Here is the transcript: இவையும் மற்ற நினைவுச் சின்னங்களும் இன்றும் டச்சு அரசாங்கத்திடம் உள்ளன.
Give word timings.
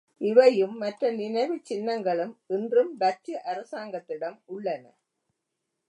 இவையும் 0.21 0.77
மற்ற 0.77 1.11
நினைவுச் 1.11 1.65
சின்னங்களும் 1.65 2.33
இன்றும் 2.47 2.97
டச்சு 2.97 3.43
அரசாங்கத்திடம் 3.43 4.41
உள்ளன. 4.45 4.83